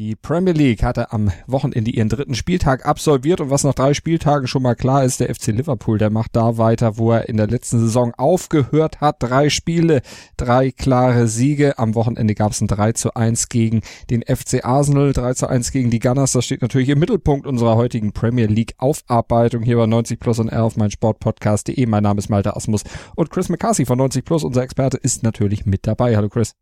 [0.00, 4.48] Die Premier League hatte am Wochenende ihren dritten Spieltag absolviert und was nach drei Spieltagen
[4.48, 7.48] schon mal klar ist, der FC Liverpool, der macht da weiter, wo er in der
[7.48, 9.16] letzten Saison aufgehört hat.
[9.18, 10.00] Drei Spiele,
[10.38, 11.78] drei klare Siege.
[11.78, 15.70] Am Wochenende gab es ein 3 zu 1 gegen den FC Arsenal, 3 zu 1
[15.70, 16.32] gegen die Gunners.
[16.32, 20.48] Das steht natürlich im Mittelpunkt unserer heutigen Premier League Aufarbeitung hier bei 90 Plus und
[20.48, 21.84] R auf mein Sportpodcast.de.
[21.84, 22.84] Mein Name ist Malte Asmus
[23.16, 26.16] und Chris McCarthy von 90 Plus, unser Experte, ist natürlich mit dabei.
[26.16, 26.54] Hallo Chris.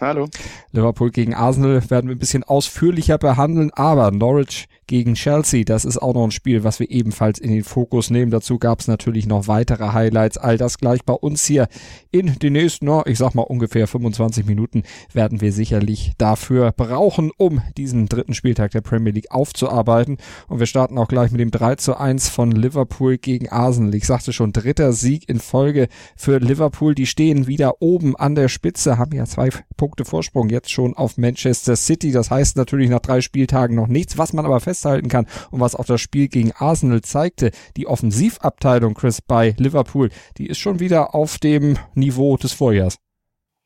[0.00, 0.28] Hallo.
[0.72, 5.62] Liverpool gegen Arsenal werden wir ein bisschen ausführlicher behandeln, aber Norwich gegen Chelsea.
[5.62, 8.32] Das ist auch noch ein Spiel, was wir ebenfalls in den Fokus nehmen.
[8.32, 10.38] Dazu gab es natürlich noch weitere Highlights.
[10.38, 11.68] All das gleich bei uns hier
[12.10, 17.60] in den nächsten, ich sag mal ungefähr 25 Minuten werden wir sicherlich dafür brauchen, um
[17.76, 20.16] diesen dritten Spieltag der Premier League aufzuarbeiten.
[20.48, 23.94] Und wir starten auch gleich mit dem 3 zu 1 von Liverpool gegen Arsenal.
[23.94, 26.94] Ich sagte schon, dritter Sieg in Folge für Liverpool.
[26.94, 31.18] Die stehen wieder oben an der Spitze, haben ja zwei Punkte Vorsprung jetzt schon auf
[31.18, 32.10] Manchester City.
[32.10, 35.60] Das heißt natürlich nach drei Spieltagen noch nichts, was man aber fest festhalten kann und
[35.60, 40.80] was auch das Spiel gegen Arsenal zeigte, die Offensivabteilung Chris bei Liverpool, die ist schon
[40.80, 42.98] wieder auf dem Niveau des Vorjahrs.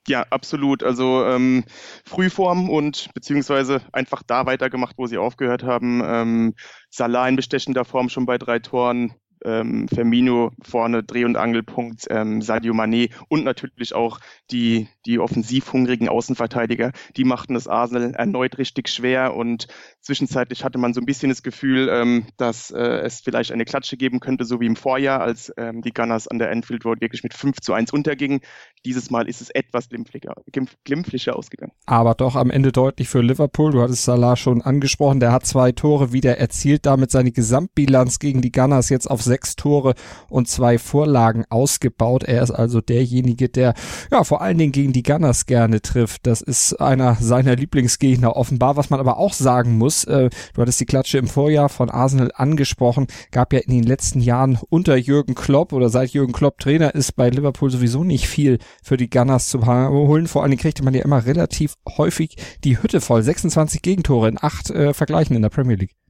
[0.08, 0.82] Ja, absolut.
[0.82, 1.62] Also ähm,
[2.04, 6.02] Frühform und beziehungsweise einfach da weitergemacht, wo sie aufgehört haben.
[6.04, 6.54] Ähm,
[6.90, 12.42] Salah in bestechender Form schon bei drei Toren, ähm, Firmino vorne Dreh- und Angelpunkt, ähm,
[12.42, 18.58] Sadio Mané und natürlich auch die, die offensiv hungrigen Außenverteidiger, die machten das Arsenal erneut
[18.58, 19.66] richtig schwer und
[20.00, 23.96] zwischenzeitlich hatte man so ein bisschen das Gefühl, ähm, dass äh, es vielleicht eine Klatsche
[23.96, 27.22] geben könnte, so wie im Vorjahr, als ähm, die Gunners an der Enfield Road wirklich
[27.22, 28.40] mit 5 zu 1 untergingen.
[28.84, 31.72] Dieses Mal ist es etwas glimpflicher, ausgegangen.
[31.86, 33.72] Aber doch am Ende deutlich für Liverpool.
[33.72, 35.20] Du hattest Salah schon angesprochen.
[35.20, 39.56] Der hat zwei Tore wieder erzielt, damit seine Gesamtbilanz gegen die Gunners jetzt auf sechs
[39.56, 39.94] Tore
[40.28, 42.22] und zwei Vorlagen ausgebaut.
[42.22, 43.72] Er ist also derjenige, der
[44.10, 46.26] ja vor allen Dingen gegen die Gunners gerne trifft.
[46.26, 48.76] Das ist einer seiner Lieblingsgegner offenbar.
[48.76, 52.30] Was man aber auch sagen muss, äh, du hattest die Klatsche im Vorjahr von Arsenal
[52.34, 56.94] angesprochen, gab ja in den letzten Jahren unter Jürgen Klopp oder seit Jürgen Klopp Trainer
[56.94, 60.26] ist bei Liverpool sowieso nicht viel für die Gunners zu holen.
[60.26, 63.22] Vor allen Dingen kriegte man ja immer relativ häufig die Hütte voll.
[63.22, 66.01] 26 Gegentore in acht äh, Vergleichen in der Premier League.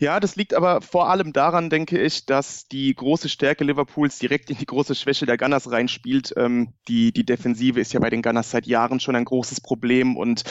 [0.00, 4.48] Ja, das liegt aber vor allem daran, denke ich, dass die große Stärke Liverpools direkt
[4.48, 6.32] in die große Schwäche der Gunners reinspielt.
[6.36, 10.16] Ähm, die, die Defensive ist ja bei den Gunners seit Jahren schon ein großes Problem
[10.16, 10.44] und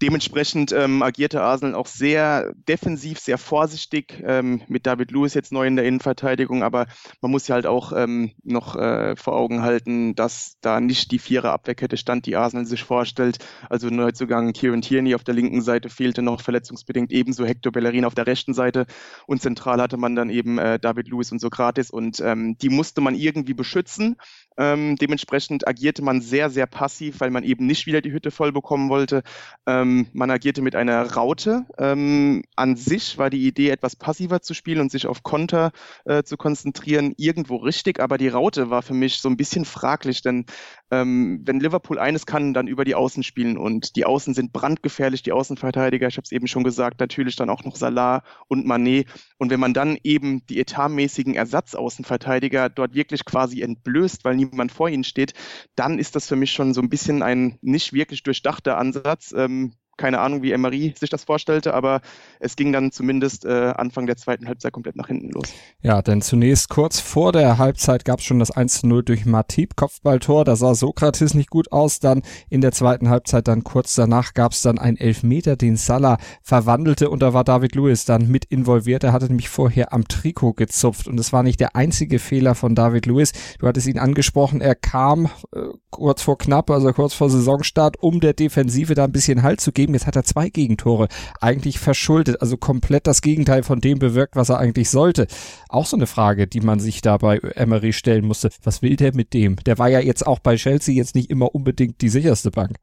[0.00, 5.66] dementsprechend ähm, agierte Arsenal auch sehr defensiv, sehr vorsichtig, ähm, mit David Lewis jetzt neu
[5.66, 6.86] in der Innenverteidigung, aber
[7.20, 11.18] man muss ja halt auch ähm, noch äh, vor Augen halten, dass da nicht die
[11.18, 13.38] vierer Abwehrkette stand, die Arsenal sich vorstellt.
[13.68, 18.14] Also Neuzugang Kieran Tierney auf der linken Seite fehlte noch verletzungsbedingt, ebenso Hector Bellerin auf
[18.14, 18.85] der rechten Seite
[19.26, 23.00] und zentral hatte man dann eben äh, David Lewis und Sokrates und ähm, die musste
[23.00, 24.16] man irgendwie beschützen.
[24.58, 28.52] Ähm, dementsprechend agierte man sehr, sehr passiv, weil man eben nicht wieder die Hütte voll
[28.52, 29.22] bekommen wollte.
[29.66, 31.66] Ähm, man agierte mit einer Raute.
[31.78, 35.72] Ähm, an sich war die Idee, etwas passiver zu spielen und sich auf Konter
[36.04, 40.22] äh, zu konzentrieren, irgendwo richtig, aber die Raute war für mich so ein bisschen fraglich,
[40.22, 40.46] denn
[40.90, 45.22] ähm, wenn Liverpool eines kann, dann über die Außen spielen und die Außen sind brandgefährlich,
[45.22, 49.08] die Außenverteidiger, ich habe es eben schon gesagt, natürlich dann auch noch Salah und Manet
[49.38, 54.88] und wenn man dann eben die etatmäßigen Ersatzaußenverteidiger dort wirklich quasi entblößt, weil niemand vor
[54.88, 55.34] ihnen steht,
[55.74, 59.34] dann ist das für mich schon so ein bisschen ein nicht wirklich durchdachter Ansatz.
[59.36, 62.00] Ähm, keine Ahnung, wie Emery sich das vorstellte, aber
[62.40, 65.52] es ging dann zumindest äh, Anfang der zweiten Halbzeit komplett nach hinten los.
[65.82, 69.76] Ja, denn zunächst kurz vor der Halbzeit gab es schon das 1 0 durch Matip
[69.76, 70.44] Kopfballtor.
[70.44, 72.00] Da sah Sokrates nicht gut aus.
[72.00, 76.18] Dann in der zweiten Halbzeit, dann kurz danach gab es dann einen Elfmeter, den Salah
[76.42, 79.04] verwandelte und da war David Lewis dann mit involviert.
[79.04, 82.74] Er hatte nämlich vorher am Trikot gezupft und es war nicht der einzige Fehler von
[82.74, 83.32] David Lewis.
[83.58, 88.20] Du hattest ihn angesprochen, er kam äh, kurz vor knapp, also kurz vor Saisonstart, um
[88.20, 89.94] der Defensive da ein bisschen Halt zu geben gegeben.
[89.94, 91.08] Jetzt hat er zwei Gegentore
[91.40, 95.26] eigentlich verschuldet, also komplett das Gegenteil von dem bewirkt, was er eigentlich sollte.
[95.68, 98.50] Auch so eine Frage, die man sich da bei Emery stellen musste.
[98.62, 99.56] Was will der mit dem?
[99.56, 102.76] Der war ja jetzt auch bei Chelsea jetzt nicht immer unbedingt die sicherste Bank.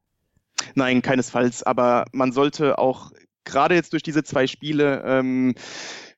[0.75, 1.63] Nein, keinesfalls.
[1.63, 3.11] Aber man sollte auch
[3.43, 5.55] gerade jetzt durch diese zwei Spiele ähm,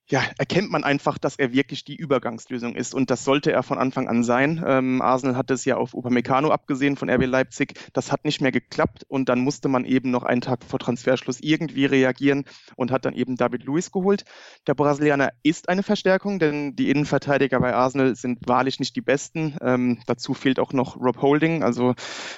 [0.07, 2.93] ja, erkennt man einfach, dass er wirklich die Übergangslösung ist.
[2.93, 4.63] Und das sollte er von Anfang an sein.
[4.65, 7.73] Ähm, Arsenal hat es ja auf Upamecano abgesehen von RB Leipzig.
[7.93, 9.03] Das hat nicht mehr geklappt.
[9.07, 13.15] Und dann musste man eben noch einen Tag vor Transferschluss irgendwie reagieren und hat dann
[13.15, 14.25] eben David Luiz geholt.
[14.67, 19.57] Der Brasilianer ist eine Verstärkung, denn die Innenverteidiger bei Arsenal sind wahrlich nicht die besten.
[19.61, 21.63] Ähm, dazu fehlt auch noch Rob Holding.
[21.63, 21.95] Also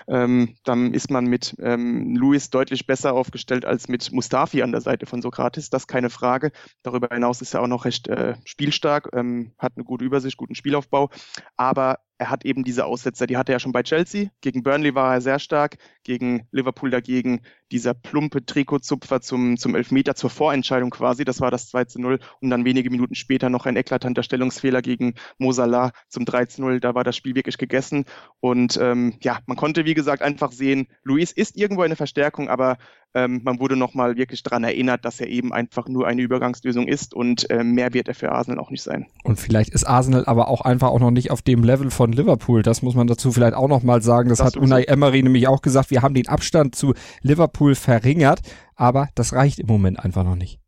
[0.08, 4.80] ähm, dann ist man mit ähm, Luis deutlich besser aufgestellt als mit Mustafi an der
[4.82, 5.70] Seite von Sokrates.
[5.70, 6.52] Das keine Frage.
[6.82, 11.10] Darüber hinaus ist auch noch recht äh, spielstark, ähm, hat eine gute Übersicht, guten Spielaufbau,
[11.56, 14.30] aber er hat eben diese Aussetzer, die hatte er schon bei Chelsea.
[14.42, 17.42] Gegen Burnley war er sehr stark, gegen Liverpool dagegen
[17.72, 22.20] dieser plumpe Trikotzupfer zum, zum Elfmeter zur Vorentscheidung quasi, das war das 2 zu 0
[22.42, 26.80] und dann wenige Minuten später noch ein eklatanter Stellungsfehler gegen Mosala zum 3 zu 0,
[26.80, 28.06] da war das Spiel wirklich gegessen.
[28.40, 32.78] Und ähm, ja, man konnte wie gesagt einfach sehen, Luis ist irgendwo eine Verstärkung, aber
[33.14, 37.14] ähm, man wurde nochmal wirklich daran erinnert, dass er eben einfach nur eine Übergangslösung ist.
[37.14, 39.08] Und äh, mehr wird er für Arsenal auch nicht sein.
[39.24, 42.64] Und vielleicht ist Arsenal aber auch einfach auch noch nicht auf dem Level von Liverpool.
[42.64, 44.30] Das muss man dazu vielleicht auch nochmal sagen.
[44.30, 45.92] Das, das hat Unai Emery nämlich auch gesagt.
[45.92, 48.42] Wir haben den Abstand zu Liverpool verringert,
[48.76, 50.60] aber das reicht im Moment einfach noch nicht.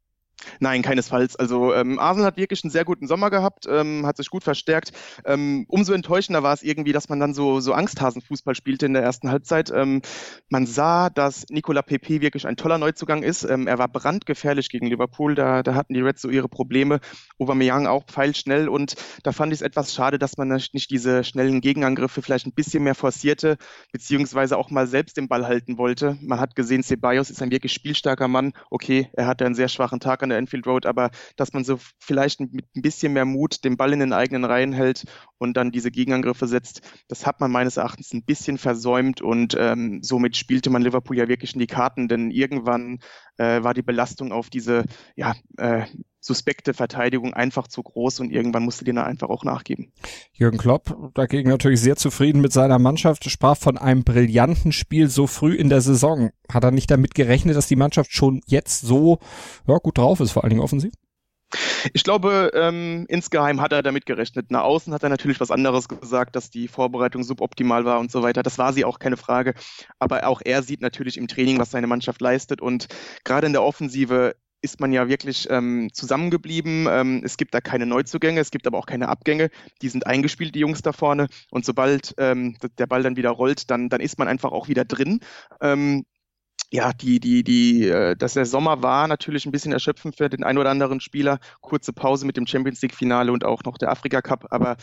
[0.59, 1.35] Nein, keinesfalls.
[1.35, 4.91] Also ähm, Arsenal hat wirklich einen sehr guten Sommer gehabt, ähm, hat sich gut verstärkt.
[5.25, 9.03] Ähm, umso enttäuschender war es irgendwie, dass man dann so, so Angsthasenfußball spielte in der
[9.03, 9.71] ersten Halbzeit.
[9.73, 10.01] Ähm,
[10.49, 13.43] man sah, dass Nicola Pepe wirklich ein toller Neuzugang ist.
[13.43, 15.35] Ähm, er war brandgefährlich gegen Liverpool.
[15.35, 16.99] Da, da hatten die Reds so ihre Probleme.
[17.39, 21.61] Aubameyang auch pfeilschnell und da fand ich es etwas schade, dass man nicht diese schnellen
[21.61, 23.57] Gegenangriffe vielleicht ein bisschen mehr forcierte,
[23.91, 26.17] beziehungsweise auch mal selbst den Ball halten wollte.
[26.21, 28.53] Man hat gesehen, Ceballos ist ein wirklich spielstarker Mann.
[28.69, 31.79] Okay, er hatte einen sehr schwachen Tag an der Enfield Road, aber dass man so
[31.99, 35.05] vielleicht mit ein bisschen mehr Mut den Ball in den eigenen Reihen hält
[35.39, 39.99] und dann diese Gegenangriffe setzt, das hat man meines Erachtens ein bisschen versäumt und ähm,
[40.03, 42.99] somit spielte man Liverpool ja wirklich in die Karten, denn irgendwann
[43.37, 44.83] äh, war die Belastung auf diese
[45.15, 45.85] ja, äh,
[46.19, 49.91] suspekte Verteidigung einfach zu groß und irgendwann musste dann einfach auch nachgeben.
[50.33, 55.27] Jürgen Klopp dagegen natürlich sehr zufrieden mit seiner Mannschaft, sprach von einem brillanten Spiel so
[55.27, 56.31] früh in der Saison.
[56.51, 59.19] Hat er nicht damit gerechnet, dass die Mannschaft schon jetzt so
[59.67, 60.93] ja, gut drauf ist, vor allen Dingen offensiv?
[61.93, 64.51] Ich glaube, ähm, insgeheim hat er damit gerechnet.
[64.51, 68.21] Nach außen hat er natürlich was anderes gesagt, dass die Vorbereitung suboptimal war und so
[68.21, 68.43] weiter.
[68.43, 69.53] Das war sie auch, keine Frage.
[69.97, 72.61] Aber auch er sieht natürlich im Training, was seine Mannschaft leistet.
[72.61, 72.87] Und
[73.23, 76.87] gerade in der Offensive ist man ja wirklich ähm, zusammengeblieben.
[76.89, 79.49] Ähm, es gibt da keine Neuzugänge, es gibt aber auch keine Abgänge.
[79.81, 81.27] Die sind eingespielt, die Jungs da vorne.
[81.49, 84.85] Und sobald ähm, der Ball dann wieder rollt, dann, dann ist man einfach auch wieder
[84.85, 85.21] drin.
[85.61, 86.05] Ähm,
[86.71, 90.43] ja, die, die, die, äh, dass der Sommer war natürlich ein bisschen erschöpfend für den
[90.43, 91.39] einen oder anderen Spieler.
[91.61, 94.47] Kurze Pause mit dem Champions League Finale und auch noch der Afrika Cup.
[94.51, 94.77] Aber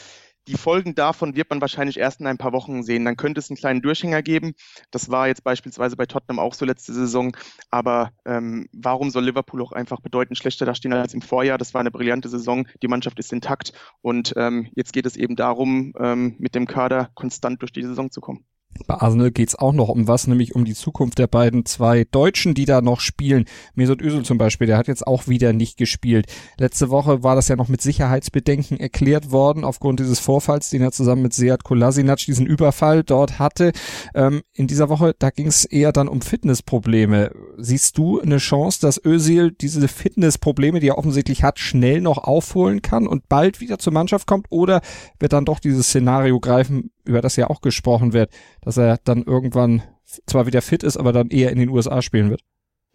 [0.49, 3.05] die Folgen davon wird man wahrscheinlich erst in ein paar Wochen sehen.
[3.05, 4.55] Dann könnte es einen kleinen Durchhänger geben.
[4.90, 7.37] Das war jetzt beispielsweise bei Tottenham auch so letzte Saison.
[7.70, 11.58] Aber ähm, warum soll Liverpool auch einfach bedeutend schlechter dastehen als im Vorjahr?
[11.58, 12.69] Das war eine brillante Saison.
[12.82, 13.73] Die Mannschaft ist intakt.
[14.02, 18.11] Und ähm, jetzt geht es eben darum, ähm, mit dem Kader konstant durch die Saison
[18.11, 18.44] zu kommen.
[18.87, 22.55] Bei Arsenal geht's auch noch um was, nämlich um die Zukunft der beiden zwei Deutschen,
[22.55, 23.44] die da noch spielen.
[23.75, 26.26] Mesut Özil zum Beispiel, der hat jetzt auch wieder nicht gespielt.
[26.58, 30.93] Letzte Woche war das ja noch mit Sicherheitsbedenken erklärt worden, aufgrund dieses Vorfalls, den er
[30.93, 33.73] zusammen mit Seat Kolasinac diesen Überfall dort hatte.
[34.14, 37.32] Ähm, in dieser Woche, da ging's eher dann um Fitnessprobleme.
[37.56, 42.82] Siehst du eine Chance, dass Özil diese Fitnessprobleme, die er offensichtlich hat, schnell noch aufholen
[42.82, 44.46] kann und bald wieder zur Mannschaft kommt?
[44.50, 44.81] Oder
[45.19, 48.31] wird dann doch dieses Szenario greifen, über das ja auch gesprochen wird,
[48.66, 49.82] dass er dann irgendwann
[50.26, 52.42] zwar wieder fit ist, aber dann eher in den USA spielen wird.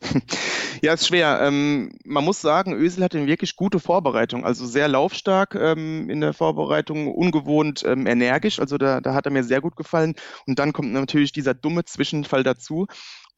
[0.83, 1.39] Ja, ist schwer.
[1.43, 6.21] Ähm, man muss sagen, Ösel hatte eine wirklich gute Vorbereitung, also sehr laufstark ähm, in
[6.21, 10.15] der Vorbereitung, ungewohnt ähm, energisch, also da, da hat er mir sehr gut gefallen.
[10.47, 12.87] Und dann kommt natürlich dieser dumme Zwischenfall dazu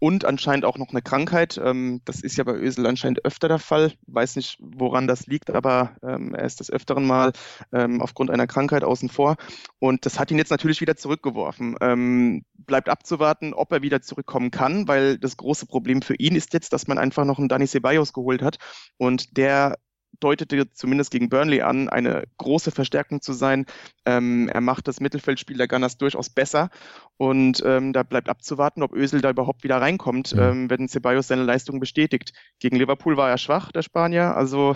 [0.04, 1.58] und anscheinend auch noch eine Krankheit.
[1.64, 3.94] Ähm, das ist ja bei Ösel anscheinend öfter der Fall.
[4.06, 7.32] Weiß nicht, woran das liegt, aber ähm, er ist des Öfteren mal
[7.72, 9.38] ähm, aufgrund einer Krankheit außen vor.
[9.80, 12.44] Und das hat ihn jetzt natürlich wieder zurückgeworfen.
[12.58, 16.74] Bleibt abzuwarten, ob er wieder zurückkommen kann, weil das große Problem für ihn ist jetzt,
[16.74, 18.58] dass man einfach noch einen Dani Ceballos geholt hat
[18.98, 19.78] und der
[20.24, 23.66] deutete zumindest gegen Burnley an, eine große Verstärkung zu sein.
[24.06, 26.70] Ähm, er macht das Mittelfeldspiel der Gunners durchaus besser
[27.18, 30.52] und ähm, da bleibt abzuwarten, ob Ösel da überhaupt wieder reinkommt, ja.
[30.52, 32.34] ähm, wenn Ceballos seine Leistung bestätigt.
[32.60, 34.36] Gegen Liverpool war er schwach, der Spanier.
[34.36, 34.76] Also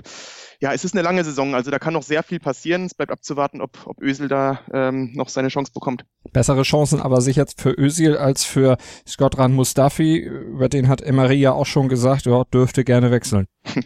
[0.60, 2.86] ja, es ist eine lange Saison, also da kann noch sehr viel passieren.
[2.86, 6.04] Es bleibt abzuwarten, ob, ob Özil da ähm, noch seine Chance bekommt.
[6.32, 10.18] Bessere Chancen aber sicher für Özil als für Skodran Mustafi.
[10.18, 13.48] Über den hat Emery ja auch schon gesagt, ja, dürfte gerne wechseln.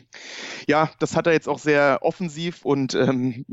[0.67, 3.45] Ja, das hat er jetzt auch sehr offensiv und ähm,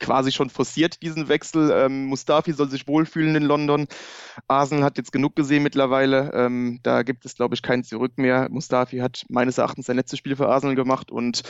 [0.00, 1.70] quasi schon forciert, diesen Wechsel.
[1.70, 3.86] Ähm, Mustafi soll sich wohlfühlen in London.
[4.48, 6.32] Arsenal hat jetzt genug gesehen mittlerweile.
[6.34, 8.48] Ähm, da gibt es, glaube ich, kein Zurück mehr.
[8.50, 11.42] Mustafi hat meines Erachtens sein letztes Spiel für Arsenal gemacht und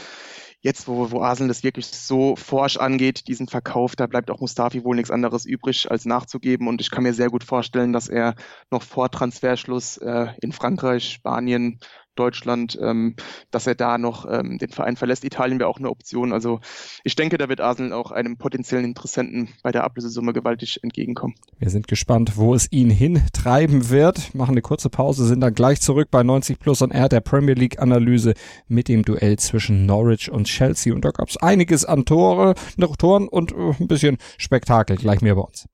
[0.61, 4.85] jetzt, wo, wo Arsenal das wirklich so forsch angeht, diesen Verkauf, da bleibt auch Mustafi
[4.85, 6.69] wohl nichts anderes übrig, als nachzugeben.
[6.69, 8.35] Und ich kann mir sehr gut vorstellen, dass er
[8.71, 11.79] noch vor Transferschluss äh, in Frankreich, Spanien,
[12.19, 13.15] Deutschland, ähm,
[13.51, 15.25] dass er da noch ähm, den Verein verlässt.
[15.25, 16.33] Italien wäre auch eine Option.
[16.33, 16.61] Also
[17.05, 21.35] ich denke, da wird Arsenal auch einem potenziellen Interessenten bei der Ablösesumme gewaltig entgegenkommen.
[21.59, 24.35] Wir sind gespannt, wo es ihn hintreiben wird.
[24.35, 27.55] Machen eine kurze Pause, sind dann gleich zurück bei 90 Plus und R der Premier
[27.55, 28.35] League Analyse
[28.69, 30.95] mit dem Duell zwischen Norwich und Chelsea.
[30.95, 32.55] Und da gab es einiges an Tore,
[32.99, 34.97] Toren und äh, ein bisschen Spektakel.
[34.97, 35.67] Gleich mehr bei uns.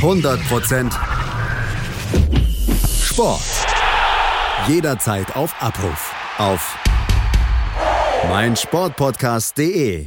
[0.00, 0.92] 100%
[3.02, 3.67] Sport.
[4.68, 6.12] Jederzeit auf Abruf.
[6.36, 6.76] Auf
[8.28, 10.06] meinsportpodcast.de.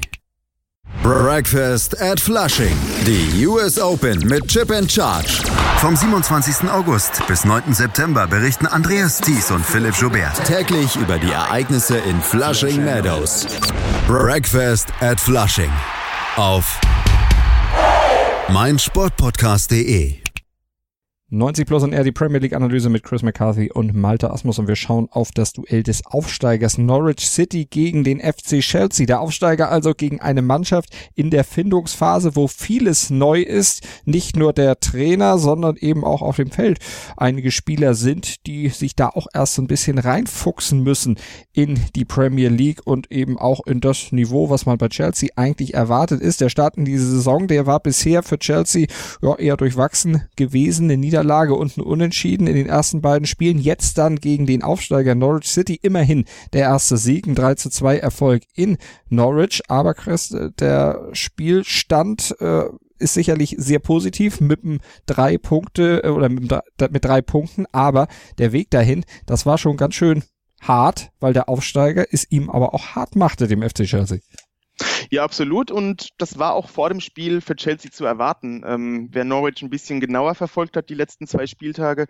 [1.02, 2.76] Breakfast at Flushing.
[3.06, 5.44] Die US Open mit Chip and Charge.
[5.78, 6.70] Vom 27.
[6.70, 7.74] August bis 9.
[7.74, 13.48] September berichten Andreas Thies und Philipp Joubert täglich über die Ereignisse in Flushing Meadows.
[14.08, 15.72] Breakfast at Flushing.
[16.36, 16.80] Auf
[18.50, 20.21] meinsportpodcast.de
[21.34, 24.68] 90 Plus und R die Premier League Analyse mit Chris McCarthy und Malte Asmus und
[24.68, 29.06] wir schauen auf das Duell des Aufsteigers Norwich City gegen den FC Chelsea.
[29.06, 33.88] Der Aufsteiger also gegen eine Mannschaft in der Findungsphase, wo vieles neu ist.
[34.04, 36.80] Nicht nur der Trainer, sondern eben auch auf dem Feld.
[37.16, 41.18] Einige Spieler sind, die sich da auch erst so ein bisschen reinfuchsen müssen
[41.54, 45.76] in die Premier League und eben auch in das Niveau, was man bei Chelsea eigentlich
[45.76, 46.42] erwartet ist.
[46.42, 48.88] Der Start in diese Saison, der war bisher für Chelsea
[49.22, 50.92] ja, eher durchwachsen gewesen.
[50.92, 53.60] Eine Niederlage und ein Unentschieden in den ersten beiden Spielen.
[53.60, 55.80] Jetzt dann gegen den Aufsteiger Norwich City.
[55.82, 58.78] Immerhin der erste Sieg, ein 3 zu 2 Erfolg in
[59.10, 59.62] Norwich.
[59.68, 62.64] Aber Chris, äh, der Spielstand äh,
[62.98, 66.52] ist sicherlich sehr positiv mit einem drei Punkte äh, oder mit,
[66.92, 70.24] mit drei Punkten, aber der Weg dahin, das war schon ganz schön
[70.62, 74.20] hart, weil der Aufsteiger es ihm aber auch hart machte, dem FC Chelsea.
[75.12, 75.72] Ja, absolut.
[75.72, 78.64] Und das war auch vor dem Spiel für Chelsea zu erwarten.
[78.66, 82.08] Ähm, wer Norwich ein bisschen genauer verfolgt hat, die letzten zwei Spieltage,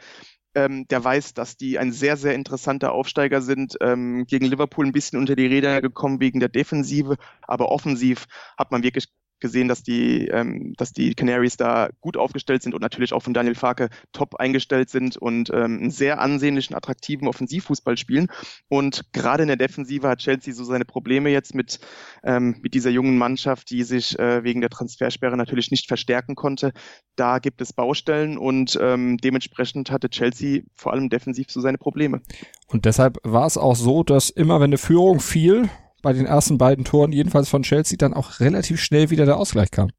[0.55, 3.77] ähm, der weiß, dass die ein sehr, sehr interessanter Aufsteiger sind.
[3.81, 8.25] Ähm, gegen Liverpool ein bisschen unter die Räder gekommen wegen der Defensive, aber offensiv
[8.57, 9.07] hat man wirklich
[9.41, 13.33] gesehen, dass die, ähm, dass die Canaries da gut aufgestellt sind und natürlich auch von
[13.33, 18.27] Daniel Farke top eingestellt sind und ähm, einen sehr ansehnlichen, attraktiven Offensivfußball spielen.
[18.69, 21.79] Und gerade in der Defensive hat Chelsea so seine Probleme jetzt mit,
[22.23, 26.71] ähm, mit dieser jungen Mannschaft, die sich äh, wegen der Transfersperre natürlich nicht verstärken konnte.
[27.15, 32.21] Da gibt es Baustellen und ähm, dementsprechend hatte Chelsea vor allem defensiv so seine Probleme.
[32.67, 35.69] Und deshalb war es auch so, dass immer wenn eine Führung fiel,
[36.01, 39.71] bei den ersten beiden Toren, jedenfalls von Chelsea, dann auch relativ schnell wieder der Ausgleich
[39.71, 39.89] kam.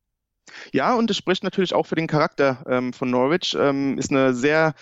[0.72, 3.56] Ja, und es spricht natürlich auch für den Charakter ähm, von Norwich.
[3.58, 4.74] Ähm, ist eine sehr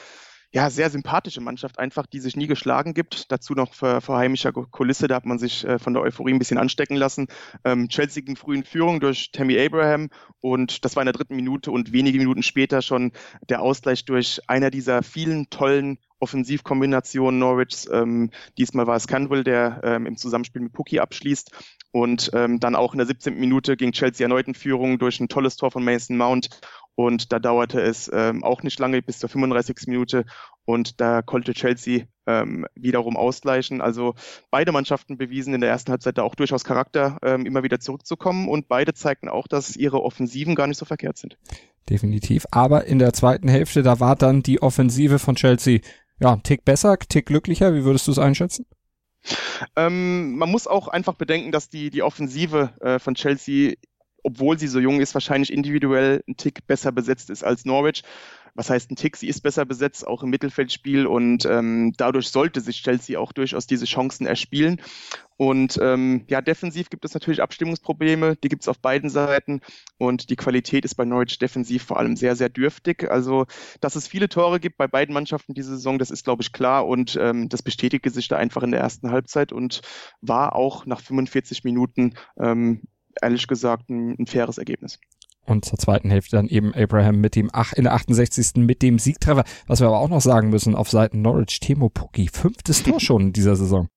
[0.52, 3.30] ja, sehr sympathische Mannschaft, einfach, die sich nie geschlagen gibt.
[3.30, 6.40] Dazu noch vor, vor heimischer Kulisse, da hat man sich äh, von der Euphorie ein
[6.40, 7.28] bisschen anstecken lassen.
[7.64, 10.10] Ähm, Chelsea ging früh in Führung durch Tammy Abraham
[10.40, 13.12] und das war in der dritten Minute und wenige Minuten später schon
[13.48, 17.88] der Ausgleich durch einer dieser vielen tollen Offensivkombination Norwichs.
[17.92, 21.50] Ähm, diesmal war es Canwell, der ähm, im Zusammenspiel mit Puki abschließt.
[21.92, 23.38] Und ähm, dann auch in der 17.
[23.38, 26.50] Minute ging Chelsea erneut in Führung durch ein tolles Tor von Mason Mount.
[26.94, 29.86] Und da dauerte es ähm, auch nicht lange bis zur 35.
[29.86, 30.24] Minute.
[30.64, 33.80] Und da konnte Chelsea ähm, wiederum ausgleichen.
[33.80, 34.14] Also
[34.50, 38.48] beide Mannschaften bewiesen in der ersten Halbzeit da auch durchaus Charakter, ähm, immer wieder zurückzukommen.
[38.48, 41.38] Und beide zeigten auch, dass ihre Offensiven gar nicht so verkehrt sind.
[41.88, 42.46] Definitiv.
[42.50, 45.80] Aber in der zweiten Hälfte, da war dann die Offensive von Chelsea
[46.20, 47.74] ja, ein Tick besser, Tick glücklicher.
[47.74, 48.66] Wie würdest du es einschätzen?
[49.76, 53.74] Ähm, man muss auch einfach bedenken, dass die, die Offensive äh, von Chelsea,
[54.22, 58.02] obwohl sie so jung ist, wahrscheinlich individuell ein Tick besser besetzt ist als Norwich
[58.54, 62.60] was heißt ein Tick, sie ist besser besetzt, auch im Mittelfeldspiel und ähm, dadurch sollte
[62.60, 64.80] sich Chelsea auch durchaus diese Chancen erspielen.
[65.36, 69.62] Und ähm, ja, defensiv gibt es natürlich Abstimmungsprobleme, die gibt es auf beiden Seiten
[69.96, 73.10] und die Qualität ist bei Norwich defensiv vor allem sehr, sehr dürftig.
[73.10, 73.46] Also,
[73.80, 76.86] dass es viele Tore gibt bei beiden Mannschaften diese Saison, das ist, glaube ich, klar
[76.86, 79.80] und ähm, das bestätigte sich da einfach in der ersten Halbzeit und
[80.20, 82.82] war auch nach 45 Minuten ähm,
[83.22, 84.98] ehrlich gesagt ein, ein faires Ergebnis.
[85.46, 88.56] Und zur zweiten Hälfte dann eben Abraham mit dem ach, in der 68.
[88.56, 89.44] mit dem Siegtreffer.
[89.66, 93.22] Was wir aber auch noch sagen müssen auf Seiten Norwich, Timo Pukki, fünftes Tor schon
[93.22, 93.88] in dieser Saison.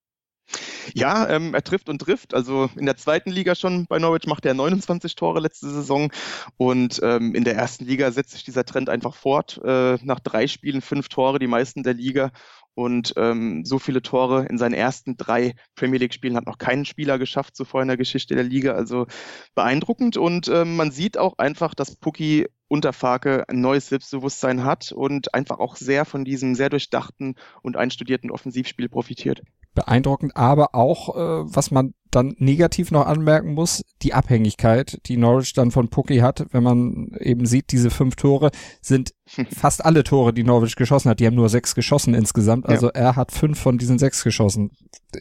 [0.94, 2.34] Ja, ähm, er trifft und trifft.
[2.34, 6.12] Also in der zweiten Liga schon bei Norwich macht er 29 Tore letzte Saison
[6.58, 9.60] und ähm, in der ersten Liga setzt sich dieser Trend einfach fort.
[9.64, 12.32] Äh, nach drei Spielen fünf Tore, die meisten der Liga
[12.76, 17.20] und ähm, so viele Tore in seinen ersten drei Premier League-Spielen hat noch kein Spieler
[17.20, 18.74] geschafft, zuvor in der Geschichte der Liga.
[18.74, 19.06] Also
[19.54, 20.18] beeindruckend.
[20.18, 25.36] Und ähm, man sieht auch einfach, dass Pucki unter Farke ein neues Selbstbewusstsein hat und
[25.36, 29.44] einfach auch sehr von diesem sehr durchdachten und einstudierten Offensivspiel profitiert.
[29.74, 35.54] Beeindruckend, aber auch, äh, was man dann negativ noch anmerken muss, die Abhängigkeit, die Norwich
[35.54, 38.52] dann von Pucky hat, wenn man eben sieht, diese fünf Tore
[38.82, 39.14] sind
[39.52, 41.20] fast alle Tore, die Norwich geschossen hat.
[41.20, 42.68] Die haben nur sechs geschossen insgesamt.
[42.68, 42.94] Also ja.
[42.94, 44.72] er hat fünf von diesen sechs geschossen.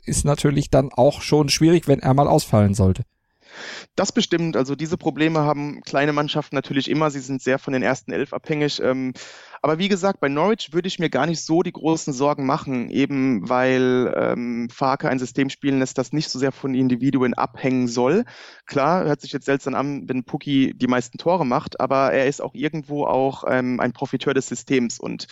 [0.04, 3.04] Ist natürlich dann auch schon schwierig, wenn er mal ausfallen sollte.
[3.96, 4.56] Das bestimmt.
[4.56, 7.10] Also diese Probleme haben kleine Mannschaften natürlich immer.
[7.10, 8.80] Sie sind sehr von den ersten elf abhängig.
[8.80, 9.12] Ähm,
[9.64, 12.90] aber wie gesagt, bei Norwich würde ich mir gar nicht so die großen Sorgen machen,
[12.90, 17.86] eben weil ähm, Farke ein System spielen lässt, das nicht so sehr von Individuen abhängen
[17.86, 18.24] soll.
[18.66, 22.42] Klar, hört sich jetzt seltsam an, wenn Puki die meisten Tore macht, aber er ist
[22.42, 25.28] auch irgendwo auch ähm, ein Profiteur des Systems und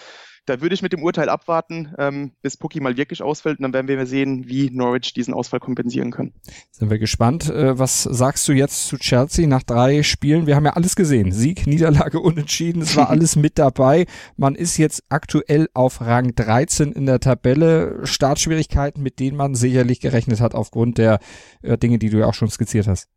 [0.46, 3.72] da würde ich mit dem Urteil abwarten, ähm, bis Pucky mal wirklich ausfällt und dann
[3.72, 6.32] werden wir sehen, wie Norwich diesen Ausfall kompensieren kann.
[6.70, 7.48] Sind wir gespannt.
[7.50, 10.46] Äh, was sagst du jetzt zu Chelsea nach drei Spielen?
[10.46, 11.32] Wir haben ja alles gesehen.
[11.32, 12.82] Sieg, Niederlage, Unentschieden.
[12.82, 14.06] Es war alles mit dabei.
[14.36, 18.00] Man ist jetzt aktuell auf Rang 13 in der Tabelle.
[18.04, 21.20] Startschwierigkeiten, mit denen man sicherlich gerechnet hat aufgrund der
[21.62, 23.08] äh, Dinge, die du ja auch schon skizziert hast.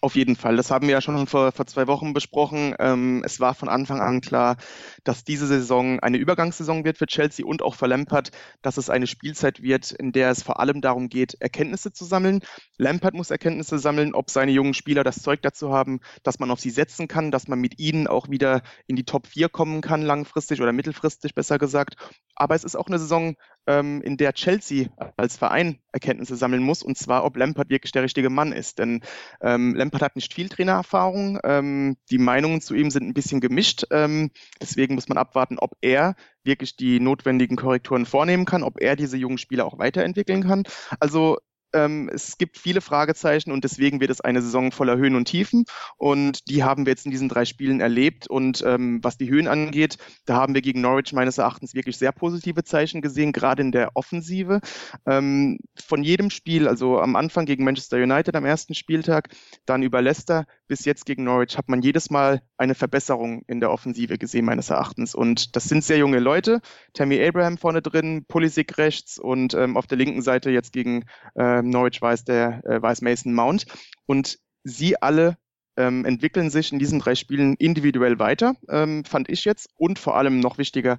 [0.00, 0.56] Auf jeden Fall.
[0.56, 2.74] Das haben wir ja schon vor, vor zwei Wochen besprochen.
[2.78, 4.56] Ähm, es war von Anfang an klar,
[5.04, 8.30] dass diese Saison eine Übergangssaison wird für Chelsea und auch für Lampard,
[8.62, 12.40] dass es eine Spielzeit wird, in der es vor allem darum geht, Erkenntnisse zu sammeln.
[12.78, 16.60] Lampard muss Erkenntnisse sammeln, ob seine jungen Spieler das Zeug dazu haben, dass man auf
[16.60, 20.02] sie setzen kann, dass man mit ihnen auch wieder in die Top 4 kommen kann,
[20.02, 21.96] langfristig oder mittelfristig besser gesagt.
[22.34, 26.82] Aber es ist auch eine Saison, ähm, in der Chelsea als Verein Erkenntnisse sammeln muss,
[26.82, 28.78] und zwar, ob Lampard wirklich der richtige Mann ist.
[28.78, 29.00] Denn
[29.40, 31.38] ähm, Lampard hat nicht viel Trainererfahrung.
[31.44, 33.84] Ähm, die Meinungen zu ihm sind ein bisschen gemischt.
[33.90, 34.30] Ähm,
[34.60, 39.16] deswegen muss man abwarten, ob er wirklich die notwendigen Korrekturen vornehmen kann, ob er diese
[39.16, 40.64] jungen Spieler auch weiterentwickeln kann.
[41.00, 41.38] Also
[41.76, 45.64] ähm, es gibt viele Fragezeichen und deswegen wird es eine Saison voller Höhen und Tiefen.
[45.98, 48.28] Und die haben wir jetzt in diesen drei Spielen erlebt.
[48.28, 52.12] Und ähm, was die Höhen angeht, da haben wir gegen Norwich meines Erachtens wirklich sehr
[52.12, 54.60] positive Zeichen gesehen, gerade in der Offensive.
[55.06, 59.28] Ähm, von jedem Spiel, also am Anfang gegen Manchester United am ersten Spieltag,
[59.66, 63.70] dann über Leicester bis jetzt gegen Norwich, hat man jedes Mal eine Verbesserung in der
[63.70, 65.14] Offensive gesehen, meines Erachtens.
[65.14, 66.60] Und das sind sehr junge Leute.
[66.94, 71.04] Tammy Abraham vorne drin, Pulisic rechts und ähm, auf der linken Seite jetzt gegen
[71.36, 73.66] ähm, Norwich war es der äh, es Mason Mount.
[74.06, 75.36] Und sie alle
[75.76, 79.68] ähm, entwickeln sich in diesen drei Spielen individuell weiter, ähm, fand ich jetzt.
[79.76, 80.98] Und vor allem noch wichtiger,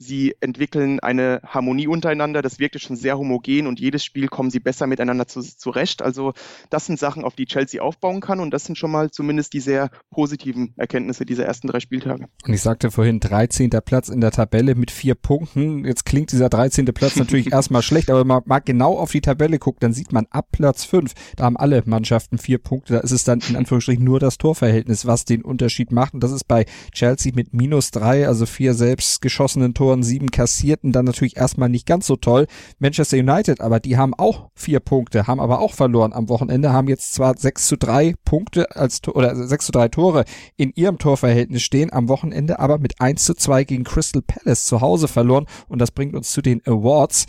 [0.00, 2.40] Sie entwickeln eine Harmonie untereinander.
[2.40, 6.02] Das wirkte schon sehr homogen und jedes Spiel kommen sie besser miteinander zu, zurecht.
[6.02, 6.34] Also
[6.70, 9.60] das sind Sachen, auf die Chelsea aufbauen kann und das sind schon mal zumindest die
[9.60, 12.26] sehr positiven Erkenntnisse dieser ersten drei Spieltage.
[12.46, 13.70] Und ich sagte vorhin 13.
[13.84, 15.84] Platz in der Tabelle mit vier Punkten.
[15.84, 16.86] Jetzt klingt dieser 13.
[16.86, 20.12] Platz natürlich erstmal schlecht, aber wenn man mal genau auf die Tabelle guckt, dann sieht
[20.12, 22.94] man ab Platz 5, da haben alle Mannschaften vier Punkte.
[22.94, 26.14] Da ist es dann in Anführungsstrichen nur das Torverhältnis, was den Unterschied macht.
[26.14, 30.30] Und das ist bei Chelsea mit minus drei, also vier selbst geschossenen Toren Toren, sieben
[30.30, 32.46] kassierten, dann natürlich erstmal nicht ganz so toll.
[32.78, 36.88] Manchester United, aber die haben auch vier Punkte, haben aber auch verloren am Wochenende, haben
[36.88, 40.24] jetzt zwar sechs zu drei Punkte als oder sechs zu drei Tore
[40.58, 44.82] in ihrem Torverhältnis stehen, am Wochenende aber mit eins zu zwei gegen Crystal Palace zu
[44.82, 47.24] Hause verloren und das bringt uns zu den Awards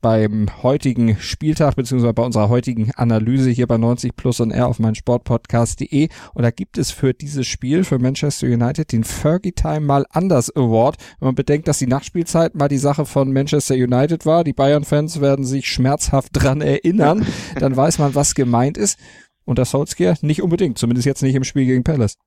[0.00, 4.78] beim heutigen Spieltag beziehungsweise bei unserer heutigen Analyse hier bei 90 Plus und R auf
[4.78, 9.80] mein Sportpodcast.de und da gibt es für dieses Spiel für Manchester United den Fergie Time
[9.80, 10.96] mal anders Award.
[11.18, 15.20] Wenn man bedenkt, dass die Nachspielzeit mal die Sache von Manchester United war, die Bayern-Fans
[15.20, 17.26] werden sich schmerzhaft dran erinnern,
[17.58, 18.98] dann weiß man, was gemeint ist.
[19.44, 22.18] Und das Solskjaer nicht unbedingt, zumindest jetzt nicht im Spiel gegen Palace.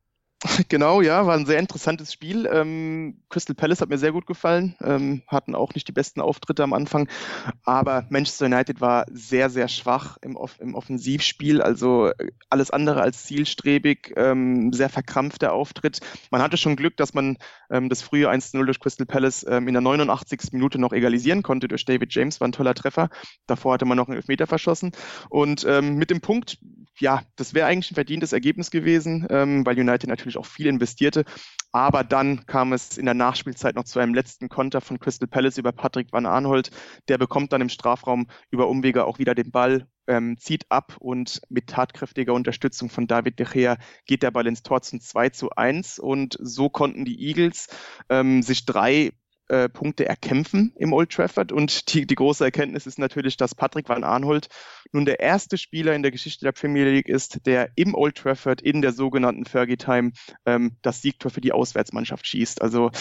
[0.70, 2.50] Genau, ja, war ein sehr interessantes Spiel.
[2.52, 6.64] Ähm, Crystal Palace hat mir sehr gut gefallen, ähm, hatten auch nicht die besten Auftritte
[6.64, 7.08] am Anfang,
[7.64, 13.02] aber Manchester United war sehr, sehr schwach im, Off im Offensivspiel, also äh, alles andere
[13.02, 16.00] als zielstrebig, ähm, sehr verkrampfter Auftritt.
[16.32, 17.38] Man hatte schon Glück, dass man
[17.70, 20.54] ähm, das frühe 1-0 durch Crystal Palace ähm, in der 89.
[20.54, 23.10] Minute noch egalisieren konnte durch David James, war ein toller Treffer.
[23.46, 24.92] Davor hatte man noch einen Elfmeter verschossen
[25.30, 26.58] und ähm, mit dem Punkt,
[27.00, 31.26] ja, das wäre eigentlich ein verdientes Ergebnis gewesen, weil United natürlich natürlich auch viel investierte.
[31.74, 35.58] Aber dann kam es in der Nachspielzeit noch zu einem letzten Konter von Crystal Palace
[35.58, 36.70] über Patrick Van Arnholt.
[37.08, 41.42] Der bekommt dann im Strafraum über Umwege auch wieder den Ball, ähm, zieht ab und
[41.50, 45.52] mit tatkräftiger Unterstützung von David De Gea geht der Ball ins Tor zum 2 zu
[45.52, 46.00] 1.
[46.00, 47.68] Und so konnten die Eagles
[48.10, 49.12] ähm, sich drei
[49.52, 51.52] äh, Punkte erkämpfen im Old Trafford.
[51.52, 54.48] Und die, die große Erkenntnis ist natürlich, dass Patrick Van Arnholt
[54.94, 58.62] nun der erste Spieler in der Geschichte der Premier League ist, der im Old Trafford
[58.62, 60.12] in der sogenannten Fergie Time
[60.46, 62.62] ähm, das Siegtor für die Auswärtsmannschaft schießt.
[62.62, 62.92] Also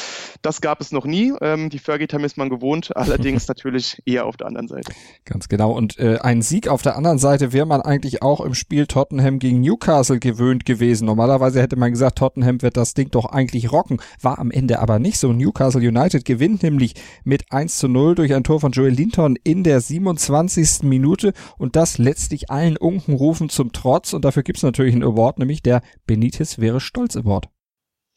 [0.43, 1.33] das gab es noch nie.
[1.41, 4.93] Ähm, die Fergie Time ist man gewohnt, allerdings natürlich eher auf der anderen Seite.
[5.25, 5.71] Ganz genau.
[5.71, 9.39] Und äh, ein Sieg auf der anderen Seite wäre man eigentlich auch im Spiel Tottenham
[9.39, 11.05] gegen Newcastle gewöhnt gewesen.
[11.07, 14.01] Normalerweise hätte man gesagt, Tottenham wird das Ding doch eigentlich rocken.
[14.21, 15.33] War am Ende aber nicht so.
[15.33, 19.37] Newcastle United gewinnt gewinnt nämlich mit 1 zu 0 durch ein Tor von Joel Linton
[19.45, 20.85] in der 27.
[20.85, 25.63] Minute und das letztlich allen Unkenrufen zum Trotz und dafür gibt's natürlich einen Award, nämlich
[25.63, 27.51] der Benitez wäre stolz Award.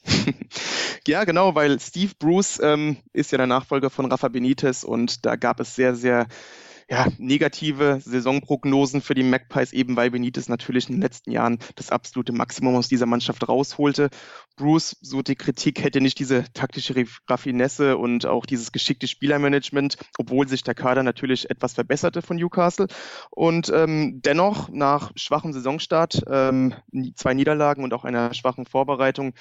[1.05, 5.35] ja, genau, weil Steve Bruce ähm, ist ja der Nachfolger von Rafa Benitez und da
[5.35, 6.27] gab es sehr, sehr
[6.93, 11.89] ja, negative Saisonprognosen für die Magpies, eben weil Benitez natürlich in den letzten Jahren das
[11.89, 14.11] absolute Maximum aus dieser Mannschaft rausholte.
[14.57, 16.93] Bruce, so die Kritik, hätte nicht diese taktische
[17.27, 22.85] Raffinesse und auch dieses geschickte Spielermanagement, obwohl sich der Kader natürlich etwas verbesserte von Newcastle.
[23.31, 26.75] Und ähm, dennoch, nach schwachem Saisonstart, ähm,
[27.15, 29.33] zwei Niederlagen und auch einer schwachen Vorbereitung,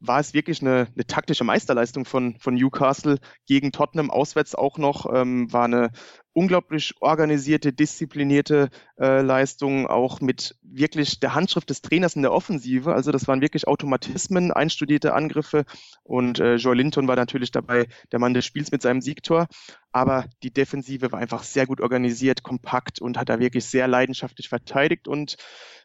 [0.00, 4.10] war es wirklich eine, eine taktische Meisterleistung von, von Newcastle gegen Tottenham.
[4.10, 5.90] Auswärts auch noch ähm, war eine
[6.38, 8.70] unglaublich organisierte, disziplinierte
[9.00, 12.94] äh, Leistung, auch mit wirklich der Handschrift des Trainers in der Offensive.
[12.94, 15.64] Also das waren wirklich Automatismen, einstudierte Angriffe
[16.04, 19.48] und äh, Joe Linton war natürlich dabei der Mann des Spiels mit seinem Siegtor.
[19.90, 24.48] Aber die Defensive war einfach sehr gut organisiert, kompakt und hat da wirklich sehr leidenschaftlich
[24.48, 25.36] verteidigt und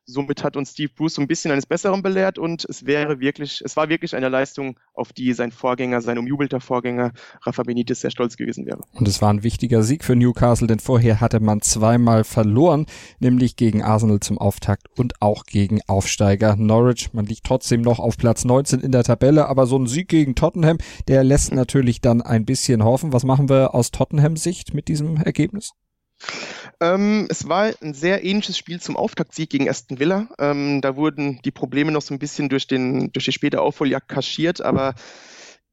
[0.06, 3.62] somit hat uns Steve Bruce so ein bisschen eines Besseren belehrt und es wäre wirklich,
[3.64, 8.12] es war wirklich eine Leistung, auf die sein Vorgänger, sein umjubelter Vorgänger Rafa Benitez sehr
[8.12, 8.82] stolz gewesen wäre.
[8.94, 12.86] Und es war ein wichtiger Sieg für Newcastle, denn vorher hatte man zweimal verloren,
[13.20, 17.14] nämlich gegen Arsenal zum Auftakt und auch gegen Aufsteiger Norwich.
[17.14, 20.36] Man liegt trotzdem noch auf Platz 19 in der Tabelle, aber so ein Sieg gegen
[20.36, 23.14] Tottenham, der lässt natürlich dann ein bisschen hoffen.
[23.14, 25.72] Was machen wir aus Tottenham Sicht mit diesem Ergebnis?
[26.84, 30.28] Ähm, es war ein sehr ähnliches Spiel zum Auftaktsieg gegen Aston Villa.
[30.38, 34.10] Ähm, da wurden die Probleme noch so ein bisschen durch, den, durch die späte Aufholjagd
[34.10, 34.94] kaschiert, aber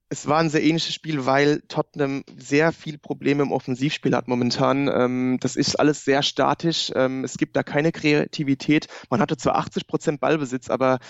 [0.09, 4.87] es war ein sehr ähnliches Spiel, weil Tottenham sehr viel Probleme im Offensivspiel hat momentan.
[4.87, 6.93] Ähm, das ist alles sehr statisch.
[6.95, 8.87] Ähm, es gibt da keine Kreativität.
[9.11, 11.01] Man hatte zwar 80 Prozent Ballbesitz, aber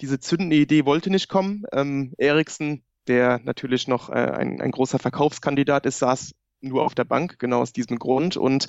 [0.00, 1.64] diese zündende Idee wollte nicht kommen.
[1.72, 7.04] Ähm, Eriksen, der natürlich noch äh, ein, ein großer Verkaufskandidat ist, saß nur auf der
[7.04, 8.36] Bank, genau aus diesem Grund.
[8.36, 8.66] Und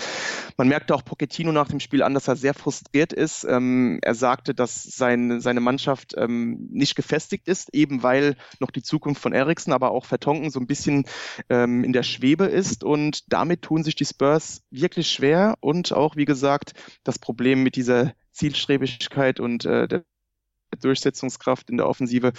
[0.58, 3.44] man merkte auch Pochettino nach dem Spiel an, dass er sehr frustriert ist.
[3.44, 8.84] Ähm, er sagte, dass sein, seine Mannschaft ähm, nicht gefestigt ist, eben weil noch die
[8.84, 11.06] Zukunft von Eriksen, aber auch Vertonken so ein bisschen
[11.50, 12.84] ähm, in der Schwebe ist.
[12.84, 15.58] Und damit tun sich die Spurs wirklich schwer.
[15.60, 16.74] Und auch, wie gesagt,
[17.04, 20.04] das Problem mit dieser Zielstrebigkeit und äh, der
[20.80, 22.32] Durchsetzungskraft in der Offensive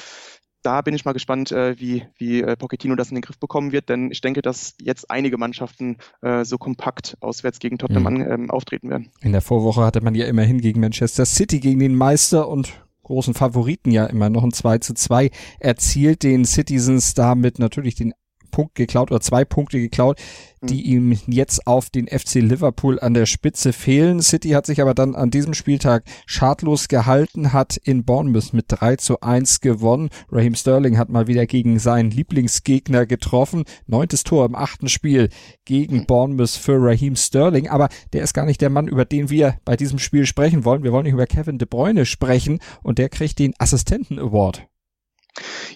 [0.63, 3.73] da bin ich mal gespannt, äh, wie, wie äh, Pochettino das in den Griff bekommen
[3.73, 8.31] wird, denn ich denke, dass jetzt einige Mannschaften äh, so kompakt auswärts gegen Tottenham mhm.
[8.31, 9.11] ähm, auftreten werden.
[9.21, 12.73] In der Vorwoche hatte man ja immerhin gegen Manchester City, gegen den Meister und
[13.03, 18.15] großen Favoriten ja immer noch ein 2 zu 2 erzielt, den Citizens damit natürlich den
[18.53, 20.21] Punkt geklaut oder zwei Punkte geklaut,
[20.63, 21.13] die mhm.
[21.13, 24.23] ihm jetzt auf den FC Liverpool an der Spitze fehlen.
[24.23, 28.97] City hat sich aber dann an diesem Spieltag schadlos gehalten, hat in Bournemouth mit 3
[28.97, 30.11] zu 1 gewonnen.
[30.31, 33.65] Raheem Sterling hat mal wieder gegen seinen Lieblingsgegner getroffen.
[33.87, 35.31] Neuntes Tor im achten Spiel
[35.65, 36.07] gegen mhm.
[36.07, 37.69] Bournemouth für Raheem Sterling.
[37.69, 40.85] Aber der ist gar nicht der Mann, über den wir bei diesem Spiel sprechen wollen.
[40.85, 44.67] Wir wollen nicht über Kevin De Bruyne sprechen und der kriegt den Assistenten Award.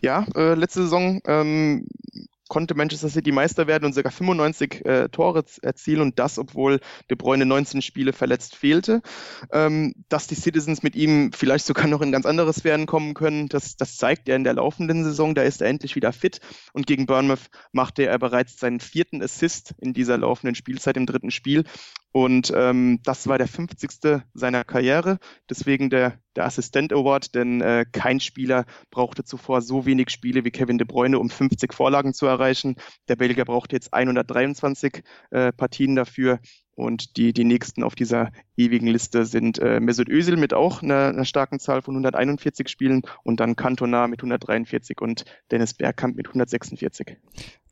[0.02, 1.86] Ja, äh, letzte Saison ähm,
[2.48, 6.80] konnte Manchester City Meister werden und sogar 95 äh, Tore erzielen und das, obwohl
[7.10, 9.02] De Bruyne 19 Spiele verletzt fehlte.
[9.52, 13.48] Ähm, dass die Citizens mit ihm vielleicht sogar noch in ganz andere Sphären kommen können,
[13.48, 15.34] das, das zeigt er in der laufenden Saison.
[15.34, 16.40] Da ist er endlich wieder fit
[16.72, 21.30] und gegen Bournemouth machte er bereits seinen vierten Assist in dieser laufenden Spielzeit im dritten
[21.30, 21.64] Spiel
[22.16, 24.22] und ähm, das war der 50.
[24.32, 25.18] seiner Karriere,
[25.50, 30.50] deswegen der, der Assistent Award, denn äh, kein Spieler brauchte zuvor so wenig Spiele wie
[30.50, 32.76] Kevin De Bruyne, um 50 Vorlagen zu erreichen.
[33.08, 36.40] Der Belgier brauchte jetzt 123 äh, Partien dafür.
[36.76, 41.08] Und die, die nächsten auf dieser ewigen Liste sind äh, Mesut Özil mit auch einer,
[41.08, 46.28] einer starken Zahl von 141 Spielen und dann Cantona mit 143 und Dennis Bergkamp mit
[46.28, 47.16] 146.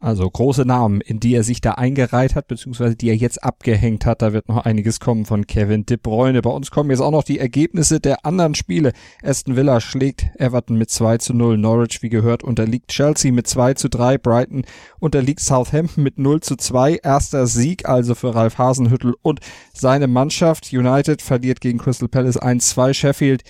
[0.01, 4.05] Also große Namen, in die er sich da eingereiht hat, beziehungsweise die er jetzt abgehängt
[4.05, 4.21] hat.
[4.21, 6.43] Da wird noch einiges kommen von Kevin De Bruyne.
[6.43, 8.93] Bei uns kommen jetzt auch noch die Ergebnisse der anderen Spiele.
[9.23, 11.57] Aston Villa schlägt Everton mit 2 zu 0.
[11.57, 14.19] Norwich, wie gehört, unterliegt Chelsea mit 2 zu 3.
[14.19, 14.67] Brighton
[14.99, 16.97] unterliegt Southampton mit 0 zu 2.
[17.03, 18.59] Erster Sieg also für Ralf
[18.95, 19.41] Hasenhüttel und
[19.73, 20.73] seine Mannschaft.
[20.73, 22.95] United verliert gegen Crystal Palace 1-2.
[22.95, 23.43] Sheffield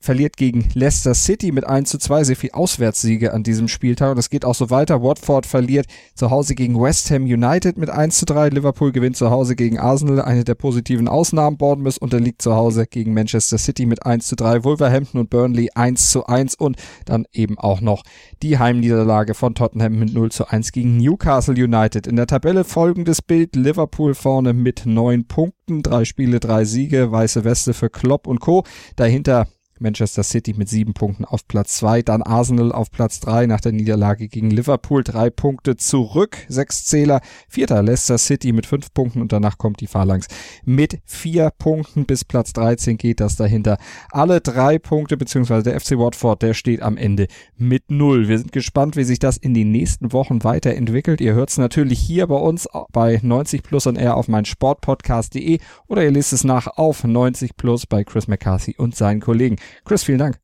[0.00, 4.12] verliert gegen Leicester City mit 1 zu 2, sehr viel Auswärtssiege an diesem Spieltag.
[4.12, 5.02] Und es geht auch so weiter.
[5.02, 9.30] Watford verliert zu Hause gegen West Ham United mit 1 zu 3, Liverpool gewinnt zu
[9.30, 14.04] Hause gegen Arsenal, eine der positiven Ausnahmen, Bournemouth unterliegt zu Hause gegen Manchester City mit
[14.04, 18.02] 1 zu 3, Wolverhampton und Burnley 1 zu 1 und dann eben auch noch
[18.42, 22.06] die Heimniederlage von Tottenham mit 0 zu 1 gegen Newcastle United.
[22.06, 27.44] In der Tabelle folgendes Bild, Liverpool vorne mit neun Punkten, drei Spiele, drei Siege, weiße
[27.44, 28.64] Weste für Klopp und Co.
[28.96, 29.46] Dahinter
[29.80, 33.72] Manchester City mit sieben Punkten auf Platz zwei, dann Arsenal auf Platz drei nach der
[33.72, 39.32] Niederlage gegen Liverpool, drei Punkte zurück, sechs Zähler, vierter Leicester City mit fünf Punkten und
[39.32, 40.26] danach kommt die Phalanx
[40.64, 43.78] mit vier Punkten bis Platz 13 geht das dahinter.
[44.10, 48.28] Alle drei Punkte, beziehungsweise der FC Watford, der steht am Ende mit null.
[48.28, 51.20] Wir sind gespannt, wie sich das in den nächsten Wochen weiterentwickelt.
[51.20, 55.58] Ihr hört es natürlich hier bei uns bei 90 Plus und R auf mein Sportpodcast.de
[55.86, 59.56] oder ihr lest es nach auf 90 Plus bei Chris McCarthy und seinen Kollegen.
[59.84, 60.38] Chris, vielen Dank.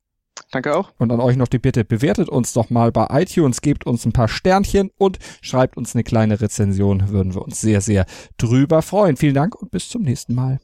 [0.51, 0.93] Danke auch.
[0.99, 4.13] Und an euch noch die Bitte, bewertet uns doch mal bei iTunes, gebt uns ein
[4.13, 7.09] paar Sternchen und schreibt uns eine kleine Rezension.
[7.09, 8.07] Würden wir uns sehr, sehr
[8.37, 9.17] drüber freuen.
[9.17, 10.61] Vielen Dank und bis zum nächsten Mal.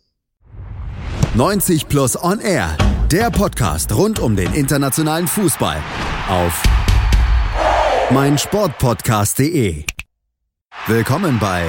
[1.35, 2.77] 90 Plus On Air,
[3.11, 5.79] der Podcast rund um den internationalen Fußball
[6.29, 6.62] auf
[8.11, 9.85] meinsportpodcast.de.
[10.87, 11.66] Willkommen bei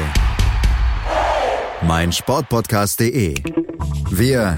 [1.82, 3.36] meinsportpodcast.de.
[4.10, 4.58] Wir